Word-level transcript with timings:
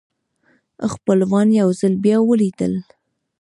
خپلوان 0.93 1.47
یو 1.61 1.69
ځل 1.79 1.93
بیا 2.03 2.17
ولیدل. 2.29 2.73